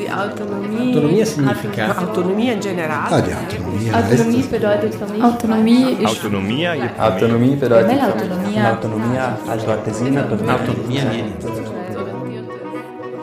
[0.00, 0.96] die Autonomie.
[0.96, 1.98] Autonomia significa.
[1.98, 3.10] Autonomia in generale.
[3.10, 3.92] Ah, die Autonomie.
[3.92, 5.22] Autonomie bedeutet für mich.
[5.22, 6.06] Autonomie ist.
[6.06, 8.72] Autonomia je Autonomie bedeutet Für mich Autonomia.
[8.72, 11.24] Autonomia also Artesina Autonomia vieni.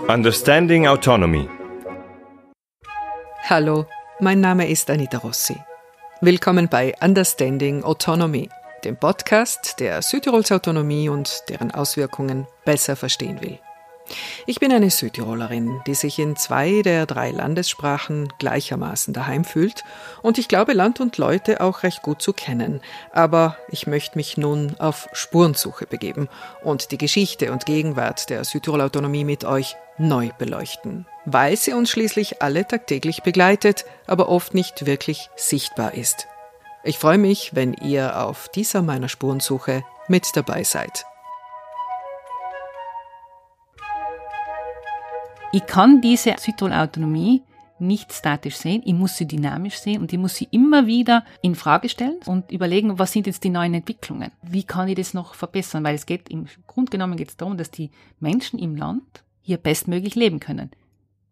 [0.08, 1.50] Understanding Autonomy.
[3.50, 3.86] Hallo,
[4.20, 5.56] mein Name ist Anita Rossi.
[6.22, 8.50] Willkommen bei Understanding Autonomy,
[8.84, 13.60] dem Podcast, der Südtirols Autonomie und deren Auswirkungen besser verstehen will.
[14.46, 19.84] Ich bin eine Südtirolerin, die sich in zwei der drei Landessprachen gleichermaßen daheim fühlt
[20.22, 22.82] und ich glaube Land und Leute auch recht gut zu kennen.
[23.12, 26.30] Aber ich möchte mich nun auf Spurensuche begeben
[26.64, 31.90] und die Geschichte und Gegenwart der Südtirol Autonomie mit euch neu beleuchten, weil sie uns
[31.90, 36.28] schließlich alle tagtäglich begleitet, aber oft nicht wirklich sichtbar ist.
[36.84, 41.06] Ich freue mich, wenn ihr auf dieser meiner Spurensuche mit dabei seid.
[45.54, 47.42] Ich kann diese Südtirol-Autonomie
[47.80, 51.56] nicht statisch sehen, ich muss sie dynamisch sehen und ich muss sie immer wieder in
[51.56, 54.32] Frage stellen und überlegen, was sind jetzt die neuen Entwicklungen?
[54.42, 55.84] Wie kann ich das noch verbessern?
[55.84, 59.58] Weil es geht im Grunde genommen geht es darum, dass die Menschen im Land hier
[59.58, 60.72] bestmöglich leben können,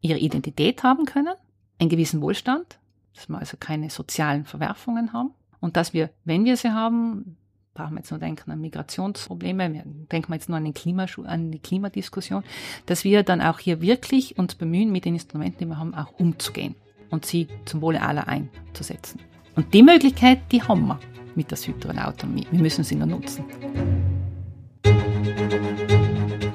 [0.01, 1.33] ihre Identität haben können,
[1.79, 2.79] einen gewissen Wohlstand,
[3.15, 7.37] dass wir also keine sozialen Verwerfungen haben und dass wir, wenn wir sie haben,
[7.75, 11.51] brauchen wir jetzt nur denken an Migrationsprobleme, denken wir jetzt nur an, den Klimaschul an
[11.51, 12.43] die Klimadiskussion,
[12.87, 16.11] dass wir dann auch hier wirklich uns bemühen, mit den Instrumenten, die wir haben, auch
[16.17, 16.75] umzugehen
[17.11, 19.19] und sie zum Wohle aller einzusetzen.
[19.55, 20.99] Und die Möglichkeit, die haben wir
[21.35, 22.47] mit der Südtiroler Autonomie.
[22.49, 23.43] Wir müssen sie nur nutzen.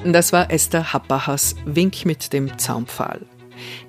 [0.05, 3.27] Das war Esther Happachers Wink mit dem Zaunpfahl.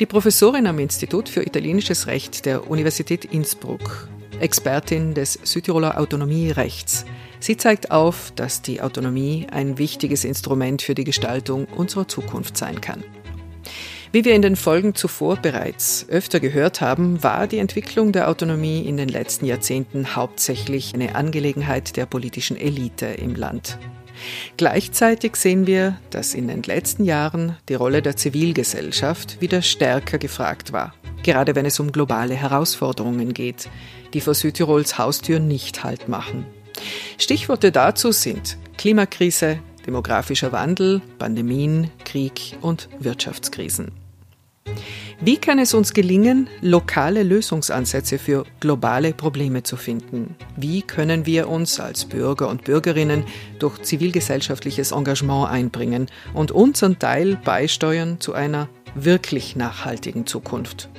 [0.01, 4.09] Die Professorin am Institut für italienisches Recht der Universität Innsbruck,
[4.41, 7.05] Expertin des Südtiroler Autonomierechts.
[7.39, 12.81] Sie zeigt auf, dass die Autonomie ein wichtiges Instrument für die Gestaltung unserer Zukunft sein
[12.81, 13.03] kann.
[14.13, 18.81] Wie wir in den Folgen zuvor bereits öfter gehört haben, war die Entwicklung der Autonomie
[18.81, 23.79] in den letzten Jahrzehnten hauptsächlich eine Angelegenheit der politischen Elite im Land.
[24.57, 30.73] Gleichzeitig sehen wir, dass in den letzten Jahren die Rolle der Zivilgesellschaft wieder stärker gefragt
[30.73, 33.69] war, gerade wenn es um globale Herausforderungen geht,
[34.13, 36.45] die vor Südtirols Haustür nicht Halt machen.
[37.17, 43.91] Stichworte dazu sind Klimakrise, demografischer Wandel, Pandemien, Krieg und Wirtschaftskrisen.
[45.23, 50.35] Wie kann es uns gelingen, lokale Lösungsansätze für globale Probleme zu finden?
[50.55, 53.23] Wie können wir uns als Bürger und Bürgerinnen
[53.59, 60.89] durch zivilgesellschaftliches Engagement einbringen und unseren Teil beisteuern zu einer wirklich nachhaltigen Zukunft?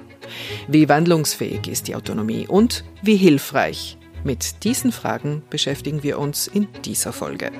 [0.68, 3.98] Wie wandlungsfähig ist die Autonomie und wie hilfreich?
[4.24, 7.50] Mit diesen Fragen beschäftigen wir uns in dieser Folge.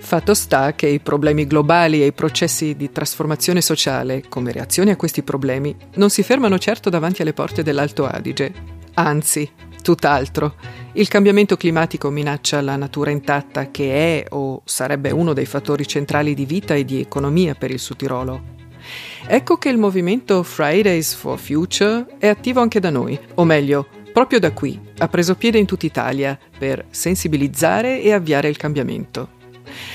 [0.00, 4.96] Fatto sta che i problemi globali e i processi di trasformazione sociale, come reazione a
[4.96, 8.52] questi problemi, non si fermano certo davanti alle porte dell'Alto Adige.
[8.94, 9.50] Anzi,
[9.82, 10.54] tutt'altro.
[10.92, 16.34] Il cambiamento climatico minaccia la natura intatta che è o sarebbe uno dei fattori centrali
[16.34, 18.42] di vita e di economia per il Sud Tirolo.
[19.26, 24.38] Ecco che il movimento Fridays for Future è attivo anche da noi, o meglio, proprio
[24.38, 29.42] da qui, ha preso piede in tutta Italia per sensibilizzare e avviare il cambiamento.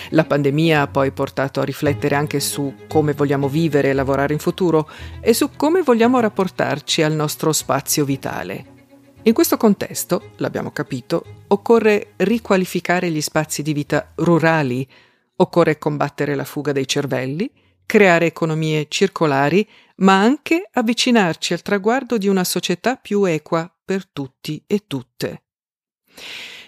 [0.10, 4.40] La pandemia ha poi portato a riflettere anche su come vogliamo vivere e lavorare in
[4.40, 4.90] futuro
[5.22, 8.78] e su come vogliamo rapportarci al nostro spazio vitale.
[9.24, 14.88] In questo contesto, l'abbiamo capito, occorre riqualificare gli spazi di vita rurali,
[15.36, 17.50] occorre combattere la fuga dei cervelli,
[17.90, 24.64] creare economie circolari, ma anche avvicinarci al traguardo di una società più equa per tutti
[24.68, 25.46] e tutte.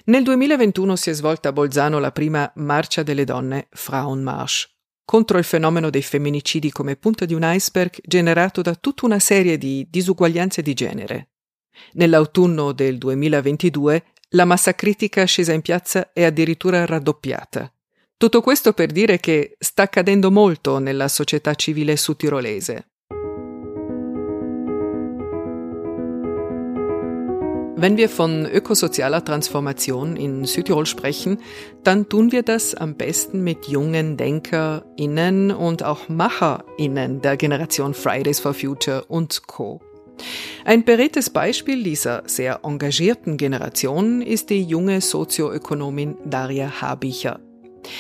[0.05, 4.67] Nel 2021 si è svolta a Bolzano la prima Marcia delle donne, Frauenmarsch,
[5.05, 9.59] contro il fenomeno dei femminicidi come punta di un iceberg generato da tutta una serie
[9.59, 11.29] di disuguaglianze di genere.
[11.93, 17.71] Nell'autunno del 2022 la massa critica scesa in piazza è addirittura raddoppiata.
[18.21, 22.85] Tutto questo per dire che sta accadendo molto nella società civile sudtirolese.
[27.77, 31.39] Wenn wir von ökosozialer Transformation in Südtirol sprechen,
[31.81, 38.39] dann tun wir das am besten mit jungen DenkerInnen und auch MacherInnen der Generation Fridays
[38.39, 39.81] for Future und Co.
[40.63, 47.39] Ein beredtes Beispiel dieser sehr engagierten Generation ist die junge Sozioökonomin Daria Habicher.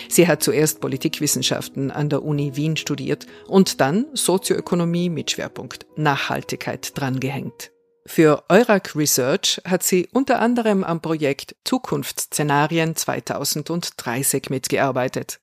[0.09, 6.97] Sie hat zuerst Politikwissenschaften an der Uni Wien studiert und dann Sozioökonomie mit Schwerpunkt Nachhaltigkeit
[6.97, 7.71] drangehängt.
[8.05, 15.39] Für Eurac Research hat sie unter anderem am Projekt Zukunftsszenarien 2030 mitgearbeitet.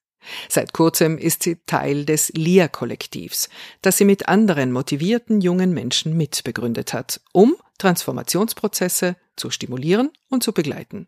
[0.48, 3.48] Seit kurzem ist sie Teil des LIA-Kollektivs,
[3.82, 10.52] das sie mit anderen motivierten jungen Menschen mitbegründet hat, um Transformationsprozesse zu stimulieren und zu
[10.52, 11.06] begleiten.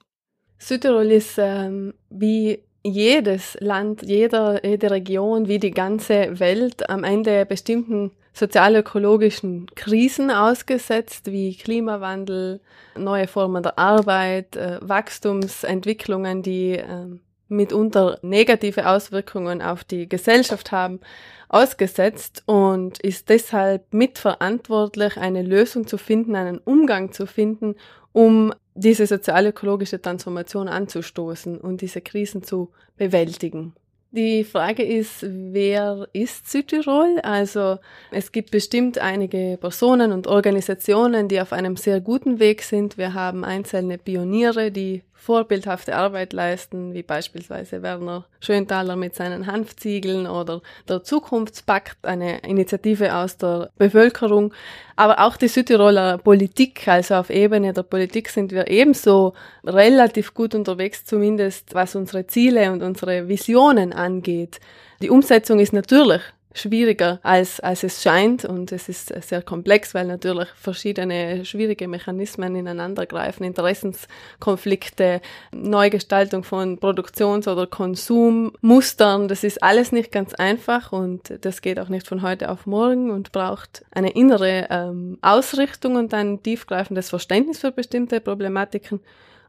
[0.59, 7.45] Südtirol ist ähm, wie jedes Land, jeder, jede Region, wie die ganze Welt am Ende
[7.47, 12.61] bestimmten sozialökologischen Krisen ausgesetzt, wie Klimawandel,
[12.97, 17.07] neue Formen der Arbeit, äh, Wachstumsentwicklungen, die äh,
[17.49, 21.01] mitunter negative Auswirkungen auf die Gesellschaft haben,
[21.49, 27.75] ausgesetzt und ist deshalb mitverantwortlich, eine Lösung zu finden, einen Umgang zu finden,
[28.13, 33.75] um diese sozialökologische Transformation anzustoßen und diese Krisen zu bewältigen.
[34.13, 37.21] Die Frage ist, wer ist Südtirol?
[37.23, 37.79] Also
[38.11, 42.99] es gibt bestimmt einige Personen und Organisationen, die auf einem sehr guten Weg sind.
[42.99, 50.27] Wir haben einzelne Pioniere, die vorbildhafte Arbeit leisten, wie beispielsweise Werner Schöntaler mit seinen Hanfziegeln
[50.27, 54.55] oder der Zukunftspakt, eine Initiative aus der Bevölkerung.
[54.97, 60.55] Aber auch die Südtiroler Politik, also auf Ebene der Politik sind wir ebenso relativ gut
[60.55, 64.59] unterwegs, zumindest was unsere Ziele und unsere Visionen angeht.
[65.03, 70.07] Die Umsetzung ist natürlich schwieriger als, als es scheint und es ist sehr komplex, weil
[70.07, 75.21] natürlich verschiedene schwierige Mechanismen ineinandergreifen, Interessenskonflikte,
[75.53, 81.89] Neugestaltung von Produktions- oder Konsummustern, das ist alles nicht ganz einfach und das geht auch
[81.89, 87.61] nicht von heute auf morgen und braucht eine innere ähm, Ausrichtung und ein tiefgreifendes Verständnis
[87.61, 89.01] für bestimmte Problematiken.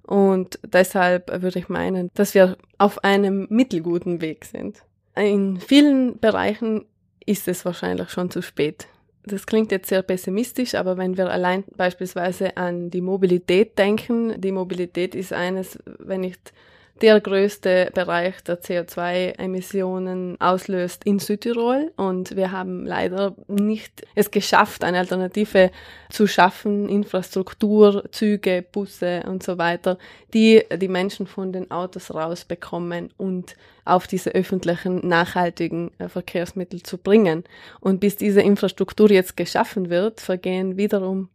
[0.03, 4.77] Und deshalb würde ich meinen, dass wir auf einem mittelguten Weg sind.
[5.15, 6.85] In vielen Bereichen
[7.25, 8.87] ist es wahrscheinlich schon zu spät.
[9.23, 14.51] Das klingt jetzt sehr pessimistisch, aber wenn wir allein beispielsweise an die Mobilität denken, die
[14.51, 16.53] Mobilität ist eines, wenn nicht
[17.01, 21.91] der größte Bereich der CO2-Emissionen auslöst in Südtirol.
[21.95, 25.71] Und wir haben leider nicht es geschafft, eine Alternative
[26.09, 29.97] zu schaffen, Infrastruktur, Züge, Busse und so weiter,
[30.33, 36.97] die die Menschen von den Autos rausbekommen und auf diese öffentlichen, nachhaltigen äh, Verkehrsmittel zu
[36.97, 37.43] bringen.
[37.79, 41.29] Und bis diese Infrastruktur jetzt geschaffen wird, vergehen wiederum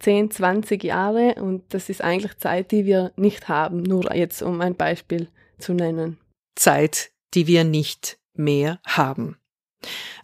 [0.00, 4.60] 10, 20 Jahre und das ist eigentlich Zeit, die wir nicht haben, nur jetzt um
[4.60, 5.28] ein Beispiel
[5.58, 6.18] zu nennen.
[6.54, 9.36] Zeit, die wir nicht mehr haben.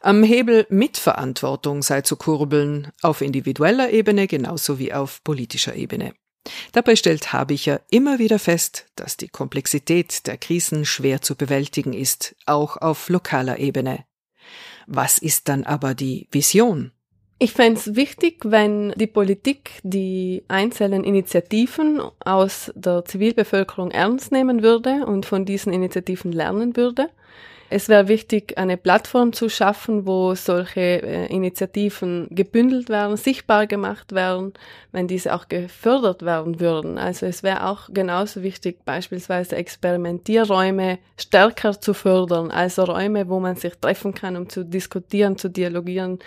[0.00, 6.14] Am Hebel Mitverantwortung sei zu kurbeln, auf individueller Ebene genauso wie auf politischer Ebene.
[6.72, 12.34] Dabei stellt Habicher immer wieder fest, dass die Komplexität der Krisen schwer zu bewältigen ist,
[12.46, 14.04] auch auf lokaler Ebene.
[14.86, 16.92] Was ist dann aber die Vision?
[17.42, 24.62] Ich fände es wichtig, wenn die Politik die einzelnen Initiativen aus der Zivilbevölkerung ernst nehmen
[24.62, 27.08] würde und von diesen Initiativen lernen würde.
[27.72, 34.10] Es wäre wichtig, eine Plattform zu schaffen, wo solche äh, Initiativen gebündelt werden, sichtbar gemacht
[34.10, 34.54] werden,
[34.90, 36.98] wenn diese auch gefördert werden würden.
[36.98, 43.54] Also es wäre auch genauso wichtig, beispielsweise Experimentierräume stärker zu fördern, also Räume, wo man
[43.54, 46.18] sich treffen kann, um zu diskutieren, zu dialogieren,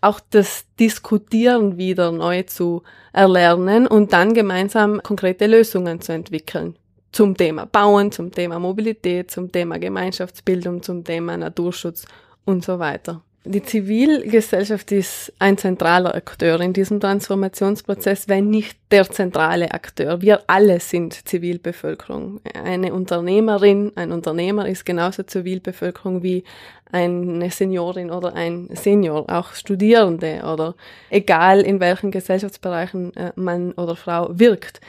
[0.00, 2.82] auch das Diskutieren wieder neu zu
[3.12, 6.74] erlernen und dann gemeinsam konkrete Lösungen zu entwickeln.
[7.16, 12.04] Zum Thema Bauen, zum Thema Mobilität, zum Thema Gemeinschaftsbildung, zum Thema Naturschutz
[12.44, 13.22] und so weiter.
[13.42, 20.20] Die Zivilgesellschaft ist ein zentraler Akteur in diesem Transformationsprozess, wenn nicht der zentrale Akteur.
[20.20, 22.42] Wir alle sind Zivilbevölkerung.
[22.52, 26.44] Eine Unternehmerin, ein Unternehmer ist genauso Zivilbevölkerung wie
[26.92, 30.74] eine Seniorin oder ein Senior, auch Studierende oder
[31.08, 34.82] egal in welchen Gesellschaftsbereichen äh, Mann oder Frau wirkt.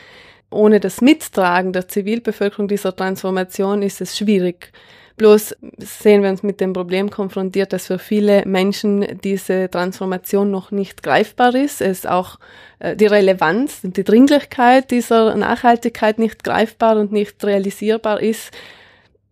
[0.49, 4.71] Ohne das Mittragen der Zivilbevölkerung dieser Transformation ist es schwierig,
[5.17, 10.69] Bloß sehen wir uns mit dem Problem konfrontiert, dass für viele Menschen diese Transformation noch
[10.69, 11.81] nicht greifbar ist.
[11.81, 12.37] Es auch
[12.77, 18.51] äh, die Relevanz und die Dringlichkeit dieser Nachhaltigkeit nicht greifbar und nicht realisierbar ist.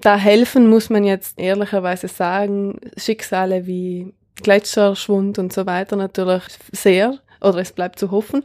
[0.01, 7.19] Da helfen, muss man jetzt ehrlicherweise sagen, Schicksale wie Gletscherschwund und so weiter natürlich sehr
[7.45, 8.43] oder es bleibt zu hoffen,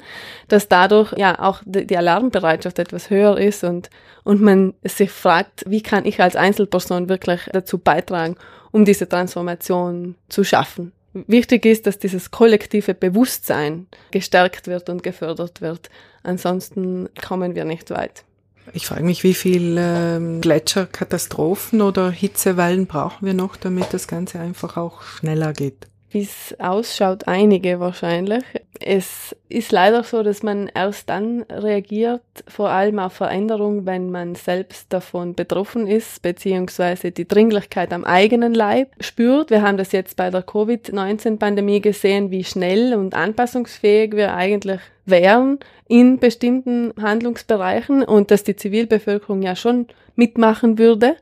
[0.48, 3.90] dass dadurch ja auch die Alarmbereitschaft etwas höher ist und,
[4.24, 8.36] und man sich fragt, wie kann ich als Einzelperson wirklich dazu beitragen,
[8.70, 10.92] um diese Transformation zu schaffen.
[11.12, 15.90] Wichtig ist, dass dieses kollektive Bewusstsein gestärkt wird und gefördert wird.
[16.22, 18.24] Ansonsten kommen wir nicht weit.
[18.72, 24.38] Ich frage mich, wie viel ähm, Gletscherkatastrophen oder Hitzewellen brauchen wir noch, damit das Ganze
[24.38, 25.89] einfach auch schneller geht?
[26.10, 28.42] Wie es ausschaut, einige wahrscheinlich.
[28.80, 34.34] Es ist leider so, dass man erst dann reagiert, vor allem auf Veränderung, wenn man
[34.34, 39.50] selbst davon betroffen ist, beziehungsweise die Dringlichkeit am eigenen Leib spürt.
[39.50, 45.58] Wir haben das jetzt bei der Covid-19-Pandemie gesehen, wie schnell und anpassungsfähig wir eigentlich wären
[45.86, 49.86] in bestimmten Handlungsbereichen und dass die Zivilbevölkerung ja schon
[50.16, 51.16] mitmachen würde.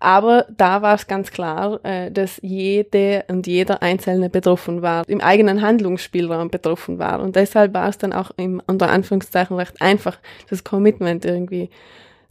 [0.00, 5.20] Aber da war es ganz klar, äh, dass jede und jeder Einzelne betroffen war, im
[5.20, 7.20] eigenen Handlungsspielraum betroffen war.
[7.20, 11.70] Und deshalb war es dann auch im, unter Anführungszeichen recht einfach, das Commitment irgendwie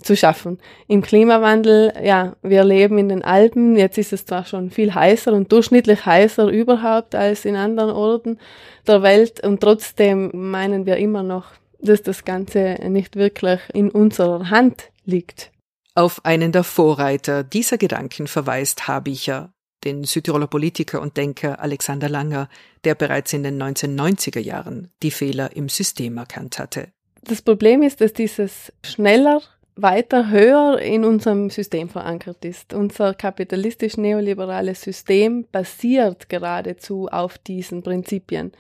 [0.02, 0.60] zu schaffen.
[0.88, 5.34] Im Klimawandel, ja, wir leben in den Alpen, jetzt ist es zwar schon viel heißer
[5.34, 8.38] und durchschnittlich heißer überhaupt als in anderen Orten
[8.86, 11.48] der Welt und trotzdem meinen wir immer noch,
[11.82, 15.52] dass das Ganze nicht wirklich in unserer Hand liegt.
[15.98, 19.52] Auf einen der Vorreiter dieser Gedanken verweist Habicher,
[19.84, 22.50] den Südtiroler Politiker und Denker Alexander Langer,
[22.84, 26.90] der bereits in den 1990er Jahren die Fehler im System erkannt hatte.
[27.24, 29.42] Das Problem ist, dass dieses schneller,
[29.78, 32.74] weiter, höher in unserem System verankert ist.
[32.74, 38.52] Unser kapitalistisch-neoliberales System basiert geradezu auf diesen Prinzipien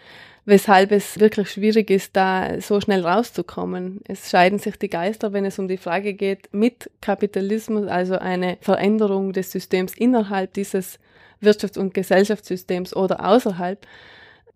[0.47, 3.99] weshalb es wirklich schwierig ist, da so schnell rauszukommen.
[4.07, 8.57] Es scheiden sich die Geister, wenn es um die Frage geht, mit Kapitalismus, also eine
[8.61, 10.99] Veränderung des Systems innerhalb dieses
[11.41, 13.85] Wirtschafts- und Gesellschaftssystems oder außerhalb.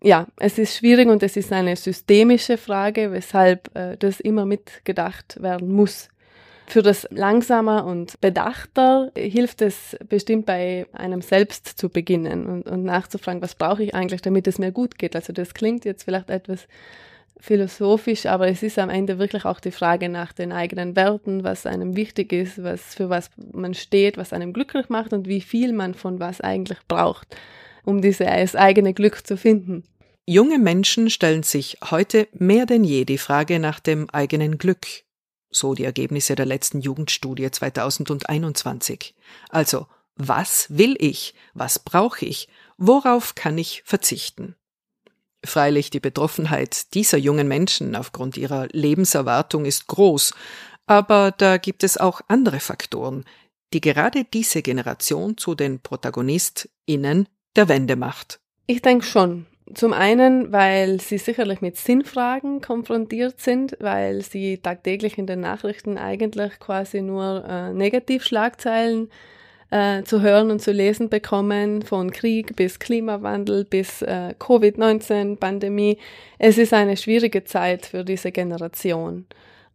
[0.02, 5.42] Ja, es ist schwierig und es ist eine systemische Frage, weshalb äh, das immer mitgedacht
[5.42, 6.08] werden muss.
[6.72, 12.82] Für das langsamer und bedachter hilft es bestimmt bei einem selbst zu beginnen und, und
[12.82, 15.14] nachzufragen, was brauche ich eigentlich, damit es mir gut geht.
[15.14, 16.66] Also das klingt jetzt vielleicht etwas
[17.38, 21.66] philosophisch, aber es ist am Ende wirklich auch die Frage nach den eigenen Werten, was
[21.66, 25.74] einem wichtig ist, was für was man steht, was einem glücklich macht und wie viel
[25.74, 27.36] man von was eigentlich braucht,
[27.84, 29.84] um dieses eigene Glück zu finden.
[30.24, 34.86] Junge Menschen stellen sich heute mehr denn je die Frage nach dem eigenen Glück
[35.52, 39.14] so die Ergebnisse der letzten Jugendstudie 2021.
[39.50, 41.34] Also, was will ich?
[41.54, 42.48] Was brauche ich?
[42.76, 44.56] Worauf kann ich verzichten?
[45.44, 50.34] Freilich die Betroffenheit dieser jungen Menschen aufgrund ihrer Lebenserwartung ist groß,
[50.86, 53.24] aber da gibt es auch andere Faktoren,
[53.72, 58.40] die gerade diese Generation zu den ProtagonistInnen der Wende macht.
[58.66, 59.46] Ich denke schon.
[59.74, 65.96] Zum einen, weil sie sicherlich mit Sinnfragen konfrontiert sind, weil sie tagtäglich in den Nachrichten
[65.96, 69.08] eigentlich quasi nur äh, Negativschlagzeilen
[69.70, 75.96] äh, zu hören und zu lesen bekommen, von Krieg bis Klimawandel bis äh, Covid-19-Pandemie.
[76.38, 79.24] Es ist eine schwierige Zeit für diese Generation.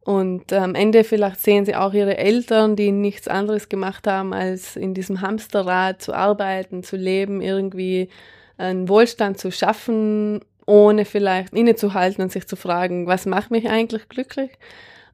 [0.01, 4.75] Und am Ende vielleicht sehen sie auch ihre Eltern, die nichts anderes gemacht haben, als
[4.75, 8.09] in diesem Hamsterrad zu arbeiten, zu leben, irgendwie
[8.57, 14.09] einen Wohlstand zu schaffen, ohne vielleicht innezuhalten und sich zu fragen, was macht mich eigentlich
[14.09, 14.51] glücklich?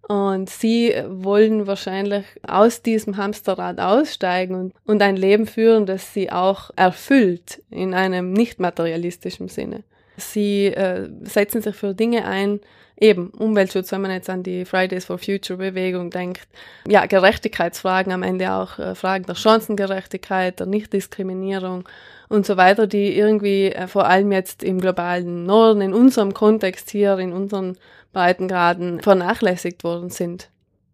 [0.08, 6.30] Und sie wollen wahrscheinlich aus diesem Hamsterrad aussteigen und, und ein Leben führen, das sie
[6.30, 9.84] auch erfüllt in einem nicht materialistischen Sinne.
[10.18, 12.60] Sie äh, setzen sich für Dinge ein,
[13.00, 16.48] eben Umweltschutz, wenn man jetzt an die Fridays for Future Bewegung denkt,
[16.88, 21.88] ja, Gerechtigkeitsfragen am Ende auch, äh, Fragen der Chancengerechtigkeit, der Nichtdiskriminierung
[22.34, 26.90] und so weiter, die irgendwie äh, vor allem jetzt im globalen Norden, in unserem Kontext
[26.90, 27.78] hier, in unseren
[28.12, 30.50] Breitengraden vernachlässigt worden sind.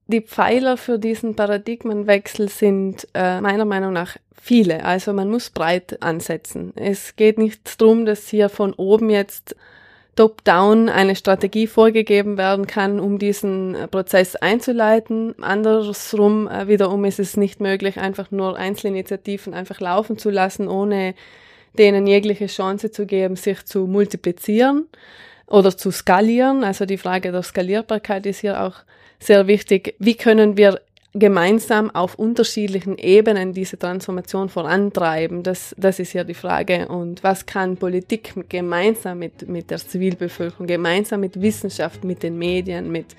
[0.08, 4.84] Die Pfeiler für diesen Paradigmenwechsel sind äh, meiner Meinung nach viele.
[4.84, 6.74] Also man muss breit ansetzen.
[6.75, 9.55] Es geht nicht darum, dass hier von oben jetzt
[10.20, 15.34] top-down eine Strategie vorgegeben werden kann, um diesen äh, Prozess einzuleiten.
[15.42, 21.16] Andersrum äh, wiederum ist es nicht möglich, einfach nur Einzelinitiativen einfach laufen zu lassen, ohne
[21.78, 24.90] denen jegliche Chance zu geben, sich zu multiplizieren
[25.48, 26.66] oder zu skalieren.
[26.66, 28.76] Also die Frage der Skalierbarkeit ist hier auch
[29.20, 29.96] sehr wichtig.
[30.00, 30.82] Wie können wir
[31.13, 35.44] gemeinsam auf unterschiedlichen Ebenen diese Transformation vorantreiben?
[35.44, 36.88] Das, das ist ja die Frage.
[36.88, 42.92] Und was kann Politik gemeinsam mit, mit der Zivilbevölkerung, gemeinsam mit Wissenschaft, mit den Medien,
[42.92, 43.16] mit,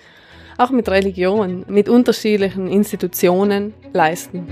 [0.59, 4.47] auch mit Religion, mit unterschiedlichen Institutionen leisten?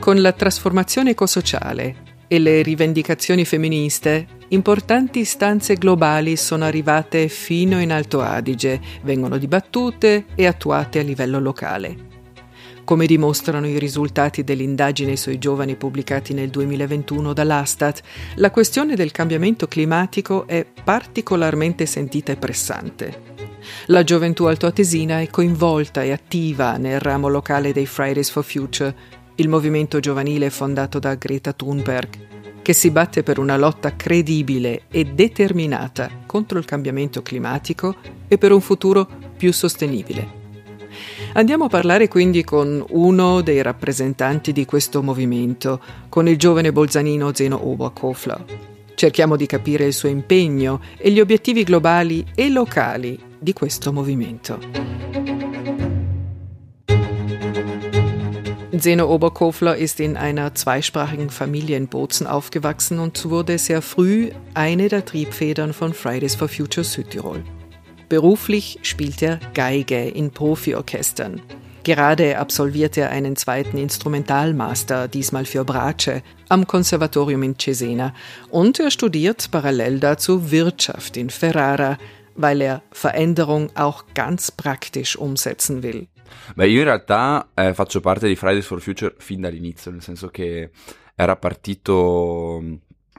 [0.00, 7.90] Con la trasformazione ecosociale e le rivendicazioni femministe, importanti istanze globali sono arrivate fino in
[7.90, 11.96] Alto Adige, vengono dibattute e attuate a livello locale.
[12.84, 18.00] Come dimostrano i risultati dell'indagine sui giovani pubblicati nel 2021 dall'Astat,
[18.36, 23.22] la questione del cambiamento climatico è particolarmente sentita e pressante.
[23.86, 29.48] La gioventù altoatesina è coinvolta e attiva nel ramo locale dei Fridays for Future, il
[29.48, 32.28] movimento giovanile fondato da Greta Thunberg.
[32.62, 37.96] che si batte per una lotta credibile e determinata contro il cambiamento climatico
[38.28, 40.38] e per un futuro più sostenibile.
[41.32, 45.80] Andiamo a parlare quindi con uno dei rappresentanti di questo movimento,
[46.10, 48.44] con il giovane bolzanino Zeno Oberkofler.
[48.94, 55.39] Cerchiamo di capire il suo impegno e gli obiettivi globali e locali di questo movimento.
[58.78, 64.88] Zeno Oberkofler ist in einer zweisprachigen Familie in Bozen aufgewachsen und wurde sehr früh eine
[64.88, 67.42] der Triebfedern von Fridays for Future Südtirol.
[68.08, 71.42] Beruflich spielt er Geige in Profiorchestern.
[71.82, 78.14] Gerade absolviert er einen zweiten Instrumentalmaster, diesmal für Brace, am Konservatorium in Cesena.
[78.50, 81.98] Und er studiert parallel dazu Wirtschaft in Ferrara,
[82.36, 86.06] weil er Veränderung auch ganz praktisch umsetzen will.
[86.54, 90.28] Beh, io in realtà eh, faccio parte di Fridays for Future fin dall'inizio, nel senso
[90.28, 90.70] che
[91.14, 92.62] era partito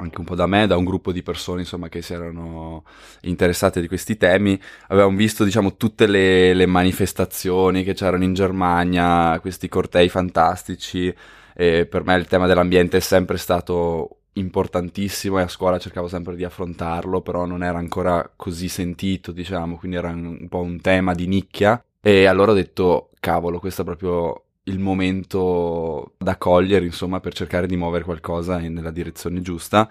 [0.02, 2.84] anche un po' da me, da un gruppo di persone insomma, che si erano
[3.22, 4.60] interessate di questi temi.
[4.88, 11.14] Avevamo visto diciamo, tutte le, le manifestazioni che c'erano in Germania, questi cortei fantastici.
[11.54, 16.36] E per me il tema dell'ambiente è sempre stato importantissimo e a scuola cercavo sempre
[16.36, 21.14] di affrontarlo, però non era ancora così sentito, diciamo, quindi era un po' un tema
[21.14, 21.84] di nicchia.
[22.02, 27.66] E allora ho detto, cavolo, questo è proprio il momento da cogliere, insomma, per cercare
[27.68, 29.90] di muovere qualcosa nella direzione giusta.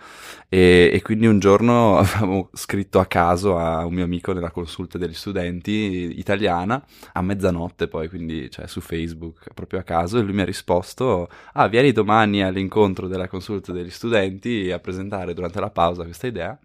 [0.48, 4.98] E, e, quindi un giorno avevo scritto a caso a un mio amico nella consulta
[4.98, 10.34] degli studenti italiana, a mezzanotte poi, quindi cioè, su Facebook, proprio a caso, e lui
[10.34, 15.70] mi ha risposto, ah, vieni domani all'incontro della consulta degli studenti a presentare durante la
[15.70, 16.58] pausa questa idea.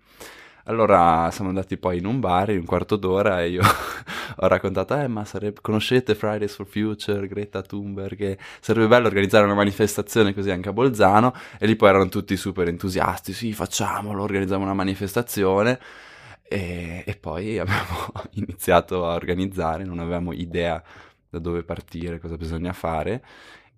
[0.68, 3.62] Allora siamo andati poi in un bar in un quarto d'ora e io
[4.38, 9.54] ho raccontato, eh ma sarebbe, conoscete Fridays for Future, Greta Thunberg, sarebbe bello organizzare una
[9.54, 11.34] manifestazione così anche a Bolzano.
[11.60, 15.80] E lì poi erano tutti super entusiasti, sì facciamolo, organizziamo una manifestazione.
[16.42, 20.82] E, e poi abbiamo iniziato a organizzare, non avevamo idea
[21.30, 23.24] da dove partire, cosa bisogna fare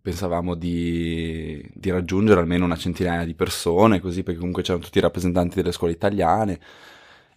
[0.08, 5.02] pensavamo di, di, raggiungere almeno una centinaia di persone, così perché comunque c'erano tutti i
[5.02, 6.60] rappresentanti delle scuole italiane.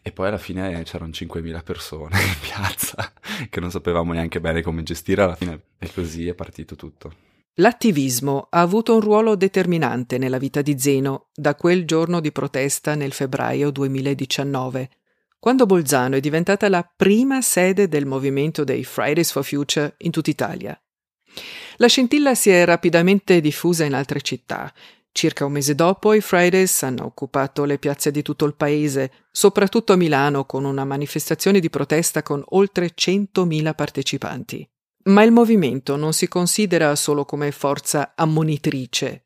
[0.00, 3.12] E poi alla fine c'erano 5.000 persone in piazza
[3.50, 7.12] che non sapevamo neanche bene come gestire alla fine e così è partito tutto.
[7.54, 12.94] L'attivismo ha avuto un ruolo determinante nella vita di Zeno da quel giorno di protesta
[12.94, 14.90] nel febbraio 2019,
[15.40, 20.30] quando Bolzano è diventata la prima sede del movimento dei Fridays for Future in tutta
[20.30, 20.80] Italia.
[21.80, 24.70] La scintilla si è rapidamente diffusa in altre città.
[25.12, 29.94] Circa un mese dopo i Fridays hanno occupato le piazze di tutto il paese, soprattutto
[29.94, 34.68] a Milano con una manifestazione di protesta con oltre 100.000 partecipanti.
[35.04, 39.24] Ma il movimento non si considera solo come forza ammonitrice.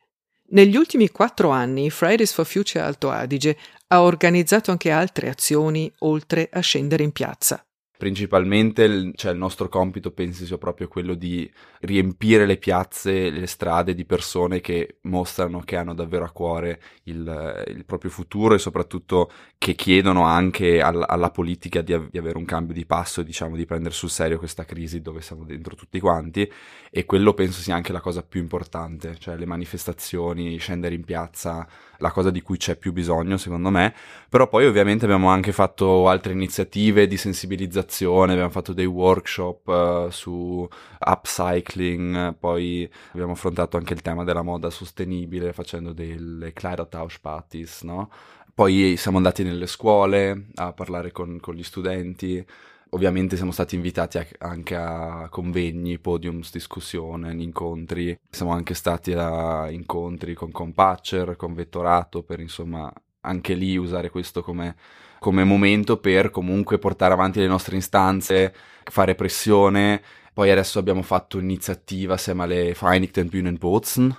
[0.50, 6.48] Negli ultimi quattro anni Fridays for Future Alto Adige ha organizzato anche altre azioni oltre
[6.52, 12.44] a scendere in piazza principalmente cioè, il nostro compito pensi sia proprio quello di riempire
[12.44, 17.84] le piazze, le strade di persone che mostrano che hanno davvero a cuore il, il
[17.84, 22.44] proprio futuro e soprattutto che chiedono anche al, alla politica di, av- di, avere un
[22.44, 26.50] cambio di passo diciamo di prendere sul serio questa crisi dove siamo dentro tutti quanti
[26.96, 31.66] e quello penso sia anche la cosa più importante, cioè le manifestazioni, scendere in piazza,
[31.98, 33.92] la cosa di cui c'è più bisogno secondo me,
[34.28, 40.10] però poi ovviamente abbiamo anche fatto altre iniziative di sensibilizzazione, abbiamo fatto dei workshop uh,
[40.10, 40.68] su
[41.00, 48.08] upcycling, poi abbiamo affrontato anche il tema della moda sostenibile facendo delle Kleidertausch Parties, no?
[48.54, 52.46] Poi siamo andati nelle scuole a parlare con, con gli studenti,
[52.94, 58.16] ovviamente siamo stati invitati a, anche a convegni, podiums, discussione, incontri.
[58.30, 62.90] Siamo anche stati a incontri con Compatcher, con Vettorato, per insomma
[63.22, 64.76] anche lì usare questo come,
[65.18, 68.54] come momento per comunque portare avanti le nostre istanze,
[68.84, 70.00] fare pressione.
[70.32, 74.16] Poi adesso abbiamo fatto un'iniziativa assieme alle Vereinigten Bühnen Bozen,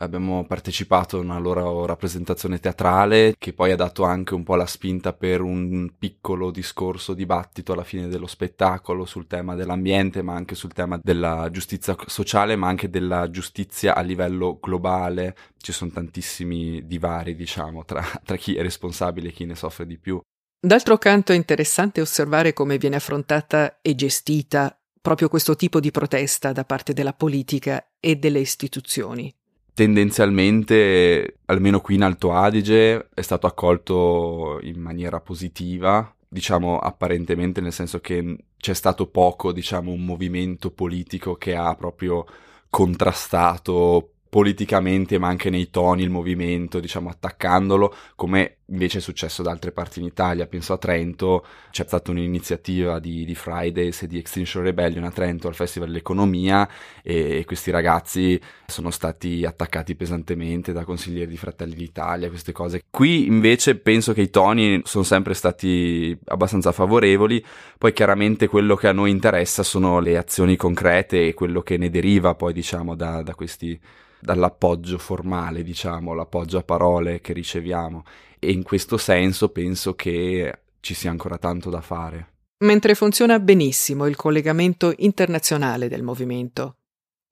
[0.00, 4.66] abbiamo partecipato a una loro rappresentazione teatrale che poi ha dato anche un po' la
[4.66, 10.54] spinta per un piccolo discorso dibattito alla fine dello spettacolo sul tema dell'ambiente ma anche
[10.54, 15.36] sul tema della giustizia sociale ma anche della giustizia a livello globale.
[15.56, 19.98] Ci sono tantissimi divari diciamo tra, tra chi è responsabile e chi ne soffre di
[19.98, 20.20] più.
[20.60, 26.52] D'altro canto è interessante osservare come viene affrontata e gestita proprio questo tipo di protesta
[26.52, 29.32] da parte della politica e delle istituzioni
[29.78, 37.72] tendenzialmente, almeno qui in Alto Adige, è stato accolto in maniera positiva, diciamo apparentemente nel
[37.72, 42.26] senso che c'è stato poco, diciamo, un movimento politico che ha proprio
[42.68, 49.50] contrastato politicamente ma anche nei toni il movimento, diciamo attaccandolo, come invece è successo da
[49.50, 54.18] altre parti in Italia, penso a Trento, c'è stata un'iniziativa di, di Fridays e di
[54.18, 56.68] Extinction Rebellion a Trento al Festival dell'Economia
[57.02, 62.82] e, e questi ragazzi sono stati attaccati pesantemente da consiglieri di Fratelli d'Italia, queste cose.
[62.90, 67.42] Qui invece penso che i toni sono sempre stati abbastanza favorevoli,
[67.78, 71.88] poi chiaramente quello che a noi interessa sono le azioni concrete e quello che ne
[71.88, 73.78] deriva poi diciamo da, da questi
[74.20, 78.04] dall'appoggio formale, diciamo, l'appoggio a parole che riceviamo.
[78.38, 82.32] E in questo senso penso che ci sia ancora tanto da fare.
[82.58, 86.76] Mentre funziona benissimo il collegamento internazionale del movimento,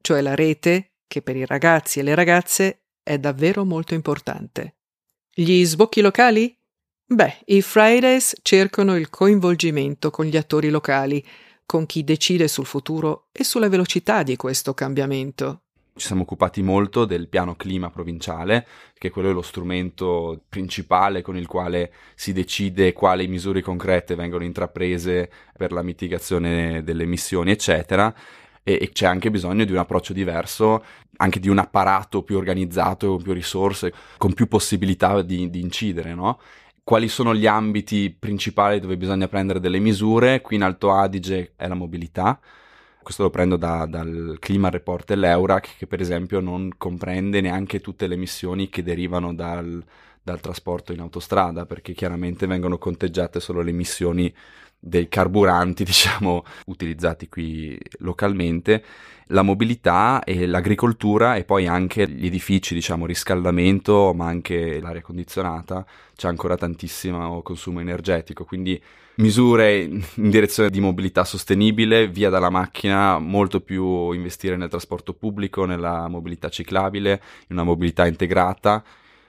[0.01, 4.77] cioè la rete che per i ragazzi e le ragazze è davvero molto importante.
[5.33, 6.57] Gli sbocchi locali?
[7.09, 11.25] Beh, i Fridays cercano il coinvolgimento con gli attori locali,
[11.65, 15.66] con chi decide sul futuro e sulla velocità di questo cambiamento
[15.97, 18.67] ci siamo occupati molto del piano clima provinciale,
[18.99, 24.45] che quello è lo strumento principale con il quale si decide quali misure concrete vengono
[24.45, 28.15] intraprese per la mitigazione delle emissioni, eccetera.
[28.63, 30.85] E, c'è anche bisogno di un approccio diverso,
[31.17, 36.15] anche di un apparato più organizzato, con più risorse, con più possibilità di, di incidere,
[36.15, 36.39] no?
[36.87, 40.41] quali sono gli ambiti principali dove bisogna prendere delle misure.
[40.41, 42.39] Qui in Alto Adige è la mobilità,
[43.07, 48.09] questo lo prendo da, dal Clima Report dell'Eurac, che per esempio non comprende neanche tutte
[48.09, 49.81] le emissioni che derivano dal,
[50.21, 54.35] dal trasporto in autostrada, perché chiaramente vengono conteggiate solo le emissioni
[54.77, 58.83] dei carburanti, diciamo, utilizzati qui localmente,
[59.27, 65.87] la mobilità e l'agricoltura e poi anche gli edifici, diciamo, riscaldamento, ma anche l'aria condizionata,
[66.17, 68.83] c'è ancora tantissimo consumo energetico, quindi
[69.17, 75.65] misure in direzione di mobilità sostenibile, via dalla macchina, molto più investire nel trasporto pubblico,
[75.65, 78.83] nella mobilità ciclabile, in una mobilità integrata,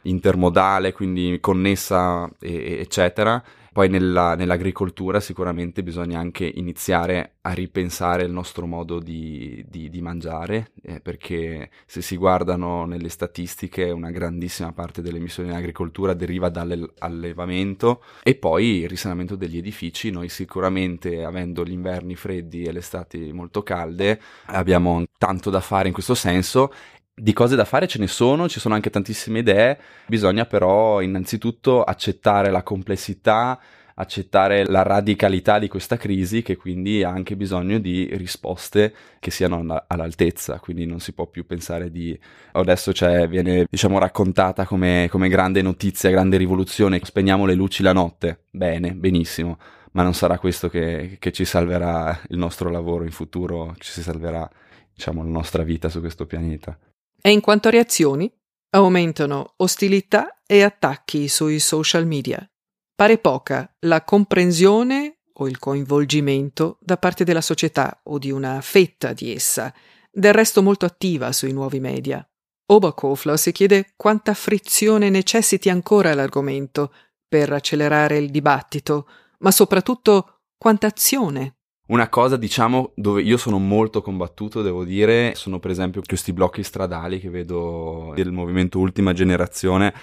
[0.04, 3.44] intermodale, quindi connessa, eccetera
[3.78, 10.02] poi nella, nell'agricoltura sicuramente bisogna anche iniziare a ripensare il nostro modo di, di, di
[10.02, 16.16] mangiare, eh, perché se si guardano nelle statistiche una grandissima parte delle emissioni in agricoltura
[16.16, 20.10] deriva dall'allevamento e poi il risanamento degli edifici.
[20.10, 25.88] Noi sicuramente avendo gli inverni freddi e le estati molto calde abbiamo tanto da fare
[25.88, 26.74] in questo senso
[27.20, 31.84] di cose da fare ce ne sono, ci sono anche tantissime idee, bisogna però innanzitutto
[31.84, 33.60] accettare la complessità,
[33.96, 39.84] accettare la radicalità di questa crisi che quindi ha anche bisogno di risposte che siano
[39.88, 42.18] all'altezza, quindi non si può più pensare di
[42.52, 47.94] adesso cioè, viene diciamo raccontata come, come grande notizia, grande rivoluzione, spegniamo le luci la
[47.94, 49.58] notte, bene, benissimo,
[49.94, 54.48] ma non sarà questo che, che ci salverà il nostro lavoro in futuro, ci salverà
[54.94, 56.78] diciamo la nostra vita su questo pianeta.
[57.22, 58.32] E in quanto reazioni,
[58.70, 62.48] aumentano ostilità e attacchi sui social media.
[62.96, 69.14] Pare poca la comprensione o il coinvolgimento da parte della società o di una fetta
[69.14, 69.74] di essa,
[70.12, 72.28] del resto molto attiva sui nuovi media.
[72.70, 76.92] Oberkofler si chiede quanta frizione necessiti ancora l'argomento
[77.28, 79.08] per accelerare il dibattito,
[79.40, 81.57] ma soprattutto quanta azione
[81.88, 86.64] una cosa, diciamo, dove io sono molto combattuto, devo dire, sono per esempio questi blocchi
[86.64, 89.94] stradali che vedo del movimento Ultima Generazione.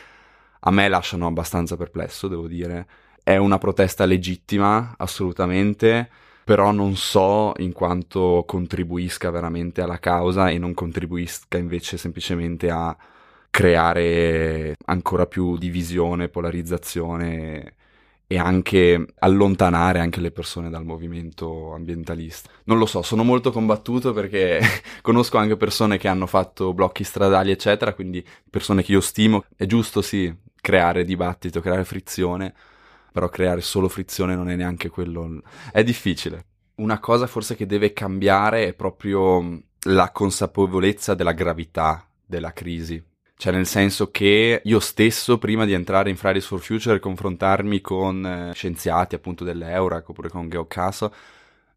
[0.61, 2.87] A me lasciano abbastanza perplesso, devo dire.
[3.23, 6.09] È una protesta legittima, assolutamente,
[6.45, 12.97] però non so in quanto contribuisca veramente alla causa e non contribuisca invece semplicemente a
[13.51, 17.75] creare ancora più divisione, polarizzazione
[18.27, 22.51] e anche allontanare anche le persone dal movimento ambientalista.
[22.65, 24.61] Non lo so, sono molto combattuto perché
[25.03, 29.45] conosco anche persone che hanno fatto blocchi stradali, eccetera, quindi persone che io stimo.
[29.55, 32.55] È giusto, sì, creare dibattito, creare frizione,
[33.13, 35.43] però creare solo frizione non è neanche quello.
[35.71, 36.47] È difficile.
[36.77, 43.53] Una cosa forse che deve cambiare è proprio la consapevolezza della gravità della crisi cioè,
[43.53, 48.25] nel senso che io stesso, prima di entrare in Fridays for Future e confrontarmi con
[48.25, 51.13] eh, scienziati appunto dell'Eurac oppure con Geocaso,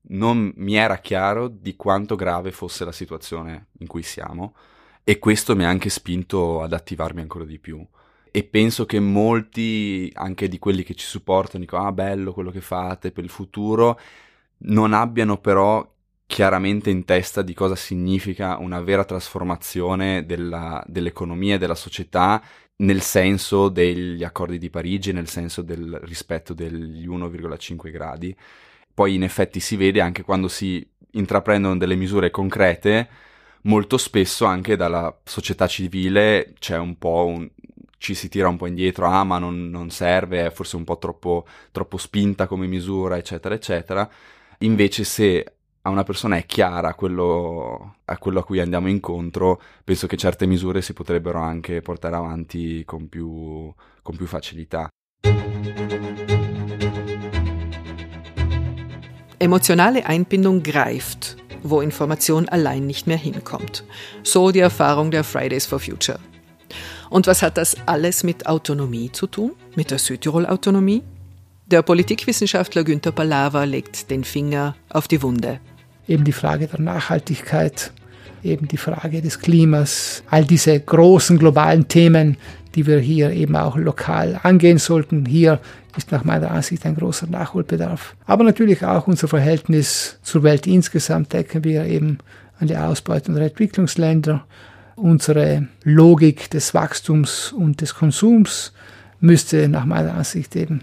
[0.10, 4.56] non mi era chiaro di quanto grave fosse la situazione in cui siamo
[5.04, 7.86] e questo mi ha anche spinto ad attivarmi ancora di più.
[8.30, 12.62] E penso che molti, anche di quelli che ci supportano, dicono, ah bello quello che
[12.62, 14.00] fate per il futuro,
[14.60, 15.86] non abbiano però
[16.28, 22.44] chiaramente in testa di cosa significa una vera trasformazione della, dell'economia e della società
[22.80, 28.36] nel senso degli accordi di Parigi, nel senso del rispetto degli 1,5 gradi.
[28.94, 33.10] Poi in effetti si vede anche quando si intraprendono delle misure concrete,
[33.63, 37.50] molto spesso anche dalla società civile c'è un po' un,
[37.98, 40.98] ci si tira un po' indietro, ah ma non, non serve, è forse un po'
[41.00, 44.08] troppo, troppo spinta come misura, eccetera, eccetera.
[44.60, 45.57] Invece se
[45.88, 50.45] a una persona è chiara quello a, quello a cui andiamo incontro, penso che certe
[50.45, 54.89] misure si potrebbero anche portare avanti con più, con più facilità.
[59.38, 63.86] Emotionale Einbindung greift, wo Information allein nicht mehr hinkommt.
[64.23, 66.19] So die Erfahrung der Fridays for Future.
[67.10, 69.54] Und was hat das alles mit Autonomie zu tun?
[69.76, 71.04] Mit der Südtirol-Autonomie?
[71.67, 75.62] Der Politikwissenschaftler Günther Palawa legt den Finger auf die Wunde.
[76.08, 77.91] Eben die Frage der Nachhaltigkeit,
[78.43, 82.38] eben die Frage des Klimas, all diese großen globalen Themen,
[82.76, 85.26] die wir hier eben auch lokal angehen sollten.
[85.26, 85.60] Hier
[85.98, 88.15] ist nach meiner Ansicht ein großer Nachholbedarf.
[88.26, 92.20] Aber natürlich auch unser Verhältnis zur Welt insgesamt denken wir eben
[92.60, 94.46] an die Ausbeutung der Entwicklungsländer
[94.98, 98.74] unsere Logik des Wachstums und des Konsums
[99.20, 100.82] müsste nach meiner Ansicht eben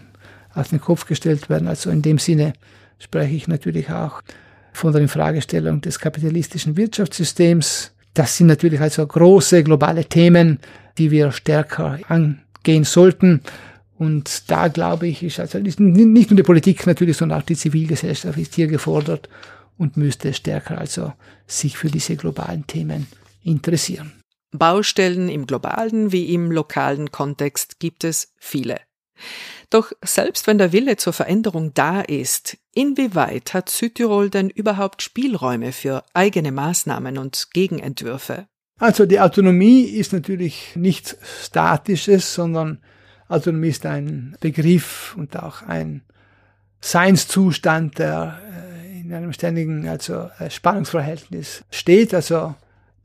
[0.55, 1.69] auf den Kopf gestellt werden.
[1.69, 2.53] Also in dem Sinne
[2.99, 4.23] spreche ich natürlich auch
[4.75, 7.93] von der Infragestellung des kapitalistischen Wirtschaftssystems.
[8.13, 10.59] Das sind natürlich also große globale Themen,
[10.99, 13.41] die wir stärker angehen sollten.
[13.97, 18.39] Und da glaube ich, ist also nicht nur die Politik natürlich, sondern auch die Zivilgesellschaft
[18.39, 19.29] ist hier gefordert
[19.79, 21.13] und müsste stärker also
[21.47, 23.07] sich für diese globalen Themen
[23.43, 24.13] interessieren.
[24.53, 28.79] Baustellen im globalen wie im lokalen Kontext gibt es viele.
[29.71, 35.73] Doch selbst wenn der Wille zur Veränderung da ist, inwieweit hat Südtirol denn überhaupt Spielräume
[35.73, 38.47] für eigene Maßnahmen und Gegenentwürfe?
[38.79, 42.81] Also die Autonomie ist natürlich nichts Statisches, sondern
[43.29, 46.03] Autonomie ist ein Begriff und auch ein
[46.81, 52.13] Seinszustand, der äh, in einem ständigen also äh, Spannungsverhältnis steht.
[52.13, 52.55] Also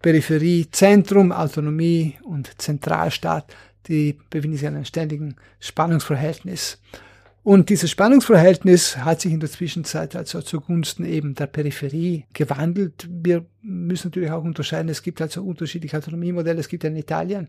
[0.01, 3.55] Peripherie, Zentrum, Autonomie und Zentralstaat,
[3.87, 6.79] die befinden sich in einem ständigen Spannungsverhältnis.
[7.43, 13.07] Und dieses Spannungsverhältnis hat sich in der Zwischenzeit also zugunsten eben der Peripherie gewandelt.
[13.09, 16.59] Wir müssen natürlich auch unterscheiden, es gibt also unterschiedliche Autonomiemodelle.
[16.59, 17.47] Es gibt in Italien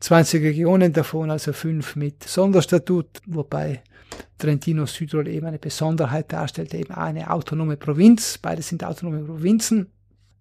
[0.00, 3.82] 20 Regionen, davon also fünf mit Sonderstatut, wobei
[4.38, 8.38] Trentino Südtirol eben eine Besonderheit darstellt, eben eine autonome Provinz.
[8.38, 9.86] Beide sind autonome Provinzen.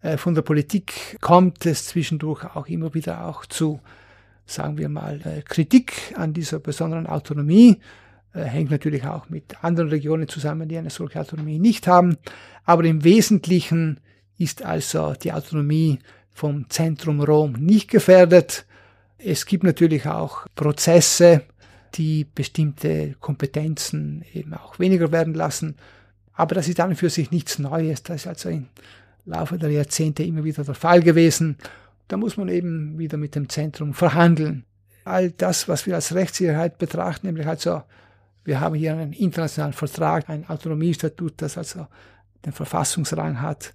[0.02, 3.80] Äh, von der Politik kommt es zwischendurch auch immer wieder auch zu,
[4.52, 7.80] sagen wir mal, äh, Kritik an dieser besonderen Autonomie.
[8.34, 12.18] Äh, hängt natürlich auch mit anderen Regionen zusammen, die eine solche Autonomie nicht haben.
[12.64, 14.00] Aber im Wesentlichen
[14.38, 16.00] ist also die Autonomie
[16.32, 18.66] vom Zentrum Rom nicht gefährdet.
[19.18, 21.44] Es gibt natürlich auch Prozesse,
[21.96, 25.76] die bestimmte Kompetenzen eben auch weniger werden lassen.
[26.34, 28.04] Aber das ist dann für sich nichts Neues.
[28.04, 28.68] Das ist also in
[29.26, 31.58] Laufe der Jahrzehnte immer wieder der Fall gewesen.
[32.12, 34.66] Da muss man eben wieder mit dem Zentrum verhandeln.
[35.06, 37.84] All das, was wir als Rechtssicherheit betrachten, nämlich also,
[38.44, 41.88] wir haben hier einen internationalen Vertrag, ein Autonomiestatut, das also
[42.46, 43.74] den Verfassungsrang hat.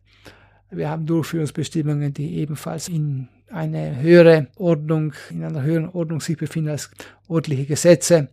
[0.70, 6.72] Wir haben Durchführungsbestimmungen, die ebenfalls in eine höhere Ordnung, in einer höheren Ordnung sich befinden
[6.72, 6.90] als
[7.28, 8.28] ordentliche Gesetze.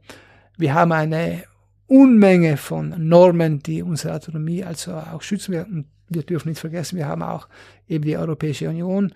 [0.58, 1.46] Wir haben eine
[1.88, 7.08] Unmenge von Normen, die unsere Autonomie also auch schützen werden wir dürfen nicht vergessen, wir
[7.08, 7.48] haben auch
[7.88, 9.14] eben die Europäische Union.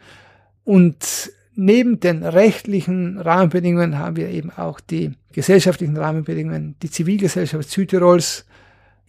[0.67, 6.75] Und neben den rechtlichen Rahmenbedingungen haben wir eben auch die gesellschaftlichen Rahmenbedingungen.
[6.84, 8.45] Die Zivilgesellschaft Südtirols